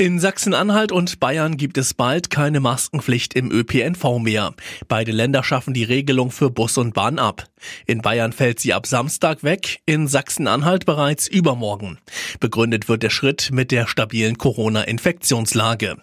In 0.00 0.18
Sachsen-Anhalt 0.18 0.92
und 0.92 1.20
Bayern 1.20 1.58
gibt 1.58 1.76
es 1.76 1.92
bald 1.92 2.30
keine 2.30 2.60
Maskenpflicht 2.60 3.34
im 3.34 3.52
ÖPNV 3.52 4.18
mehr. 4.18 4.54
Beide 4.88 5.12
Länder 5.12 5.44
schaffen 5.44 5.74
die 5.74 5.84
Regelung 5.84 6.30
für 6.30 6.48
Bus 6.48 6.78
und 6.78 6.94
Bahn 6.94 7.18
ab. 7.18 7.44
In 7.84 8.00
Bayern 8.00 8.32
fällt 8.32 8.60
sie 8.60 8.72
ab 8.72 8.86
Samstag 8.86 9.44
weg, 9.44 9.80
in 9.84 10.08
Sachsen-Anhalt 10.08 10.86
bereits 10.86 11.28
übermorgen. 11.28 11.98
Begründet 12.40 12.88
wird 12.88 13.02
der 13.02 13.10
Schritt 13.10 13.50
mit 13.52 13.70
der 13.72 13.86
stabilen 13.86 14.38
Corona-Infektionslage. 14.38 15.98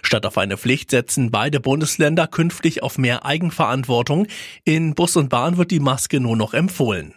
Statt 0.00 0.24
auf 0.24 0.38
eine 0.38 0.56
Pflicht 0.56 0.90
setzen 0.90 1.30
beide 1.30 1.60
Bundesländer 1.60 2.28
künftig 2.28 2.82
auf 2.82 2.96
mehr 2.96 3.26
Eigenverantwortung. 3.26 4.28
In 4.64 4.94
Bus 4.94 5.14
und 5.16 5.28
Bahn 5.28 5.58
wird 5.58 5.72
die 5.72 5.80
Maske 5.80 6.20
nur 6.20 6.38
noch 6.38 6.54
empfohlen. 6.54 7.12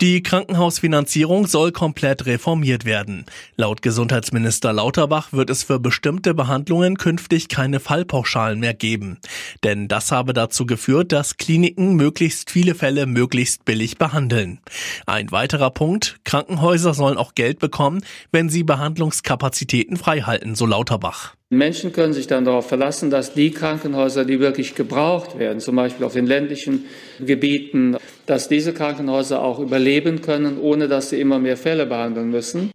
Die 0.00 0.22
Krankenhausfinanzierung 0.22 1.46
soll 1.46 1.72
komplett 1.72 2.24
reformiert 2.24 2.86
werden. 2.86 3.26
Laut 3.56 3.82
Gesundheitsminister 3.82 4.72
Lauterbach 4.72 5.34
wird 5.34 5.50
es 5.50 5.62
für 5.62 5.78
bestimmte 5.78 6.32
Behandlungen 6.32 6.96
künftig 6.96 7.48
keine 7.50 7.80
Fallpauschalen 7.80 8.60
mehr 8.60 8.72
geben. 8.72 9.18
Denn 9.62 9.88
das 9.88 10.10
habe 10.10 10.32
dazu 10.32 10.64
geführt, 10.64 11.12
dass 11.12 11.36
Kliniken 11.36 11.96
möglichst 11.96 12.50
viele 12.50 12.74
Fälle 12.74 13.04
möglichst 13.04 13.66
billig 13.66 13.98
behandeln. 13.98 14.60
Ein 15.04 15.30
weiterer 15.32 15.70
Punkt, 15.70 16.18
Krankenhäuser 16.24 16.94
sollen 16.94 17.18
auch 17.18 17.34
Geld 17.34 17.58
bekommen, 17.58 18.02
wenn 18.32 18.48
sie 18.48 18.62
Behandlungskapazitäten 18.62 19.98
freihalten, 19.98 20.54
so 20.54 20.64
Lauterbach. 20.64 21.34
Menschen 21.52 21.92
können 21.92 22.12
sich 22.12 22.28
dann 22.28 22.44
darauf 22.44 22.68
verlassen, 22.68 23.10
dass 23.10 23.34
die 23.34 23.50
Krankenhäuser, 23.50 24.24
die 24.24 24.38
wirklich 24.38 24.76
gebraucht 24.76 25.36
werden, 25.36 25.58
zum 25.58 25.74
Beispiel 25.74 26.06
auf 26.06 26.12
den 26.12 26.28
ländlichen 26.28 26.84
Gebieten, 27.18 27.96
dass 28.26 28.46
diese 28.46 28.72
Krankenhäuser 28.72 29.42
auch 29.42 29.58
überleben 29.58 30.20
können, 30.20 30.60
ohne 30.60 30.86
dass 30.86 31.10
sie 31.10 31.20
immer 31.20 31.40
mehr 31.40 31.56
Fälle 31.56 31.86
behandeln 31.86 32.30
müssen. 32.30 32.70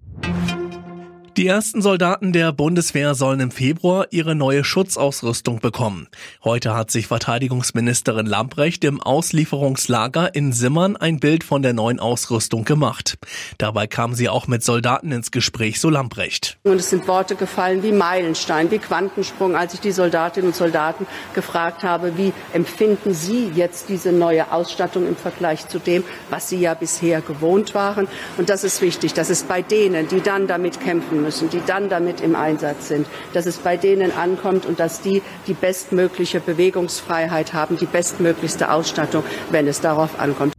Die 1.37 1.47
ersten 1.47 1.81
Soldaten 1.81 2.31
der 2.31 2.53
Bundeswehr 2.53 3.13
sollen 3.13 3.41
im 3.41 3.51
Februar 3.51 4.07
ihre 4.11 4.35
neue 4.35 4.63
Schutzausrüstung 4.63 5.59
bekommen. 5.59 6.07
Heute 6.45 6.73
hat 6.73 6.91
sich 6.91 7.07
Verteidigungsministerin 7.07 8.25
Lamprecht 8.25 8.85
im 8.85 9.01
Auslieferungslager 9.01 10.33
in 10.33 10.53
Simmern 10.53 10.95
ein 10.95 11.19
Bild 11.19 11.43
von 11.43 11.61
der 11.61 11.73
neuen 11.73 11.99
Ausrüstung 11.99 12.63
gemacht. 12.63 13.17
Dabei 13.57 13.85
kam 13.85 14.13
sie 14.13 14.29
auch 14.29 14.47
mit 14.47 14.63
Soldaten 14.63 15.11
ins 15.11 15.29
Gespräch, 15.29 15.81
so 15.81 15.89
Lamprecht. 15.89 16.57
Und 16.63 16.77
es 16.77 16.89
sind 16.89 17.05
Worte 17.05 17.35
gefallen 17.35 17.83
wie 17.83 17.91
Meilenstein, 17.91 18.71
wie 18.71 18.79
Quantensprung, 18.79 19.57
als 19.57 19.73
ich 19.73 19.81
die 19.81 19.91
Soldatinnen 19.91 20.51
und 20.51 20.55
Soldaten 20.55 21.05
gefragt 21.33 21.83
habe, 21.83 22.17
wie 22.17 22.31
empfinden 22.53 23.13
Sie 23.13 23.51
jetzt 23.53 23.89
diese 23.89 24.13
neue 24.13 24.53
Ausstattung 24.53 25.05
im 25.05 25.17
Vergleich 25.17 25.67
zu 25.67 25.79
dem, 25.79 26.05
was 26.29 26.47
Sie 26.47 26.61
ja 26.61 26.75
bisher 26.75 27.19
gewohnt 27.19 27.75
waren. 27.75 28.07
Und 28.37 28.49
das 28.49 28.63
ist 28.63 28.81
wichtig, 28.81 29.13
dass 29.13 29.29
es 29.29 29.43
bei 29.43 29.61
denen, 29.61 30.07
die 30.07 30.21
dann 30.21 30.47
damit 30.47 30.79
kämpfen 30.79 31.24
müssen, 31.25 31.49
die 31.49 31.61
dann 31.67 31.89
damit 31.89 32.21
im 32.21 32.35
Einsatz 32.35 32.87
sind, 32.87 33.05
dass 33.33 33.45
es 33.45 33.57
bei 33.57 33.75
denen 33.75 34.11
ankommt 34.11 34.65
und 34.65 34.79
dass 34.79 35.01
die 35.01 35.21
die 35.47 35.53
bestmögliche 35.53 36.39
Bewegungsfreiheit 36.39 37.53
haben, 37.53 37.77
die 37.77 37.85
bestmöglichste 37.85 38.71
Ausstattung, 38.71 39.23
wenn 39.51 39.67
es 39.67 39.81
darauf 39.81 40.17
ankommt. 40.19 40.53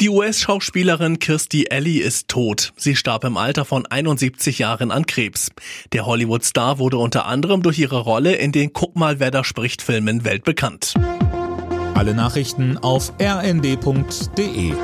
Die 0.00 0.10
US-Schauspielerin 0.10 1.18
Kirstie 1.18 1.70
Alley 1.70 1.96
ist 1.96 2.28
tot. 2.28 2.74
Sie 2.76 2.94
starb 2.94 3.24
im 3.24 3.38
Alter 3.38 3.64
von 3.64 3.86
71 3.86 4.58
Jahren 4.58 4.90
an 4.90 5.06
Krebs. 5.06 5.50
Der 5.94 6.04
Hollywood-Star 6.04 6.78
wurde 6.78 6.98
unter 6.98 7.24
anderem 7.24 7.62
durch 7.62 7.78
ihre 7.78 8.00
Rolle 8.00 8.34
in 8.34 8.52
den 8.52 8.72
Guck 8.74 8.96
mal, 8.96 9.18
wer 9.18 9.30
da 9.30 9.44
spricht 9.44 9.80
Filmen 9.80 10.24
weltbekannt. 10.24 10.92
Alle 11.94 12.12
Nachrichten 12.12 12.76
auf 12.76 13.14
rnd.de 13.18 14.74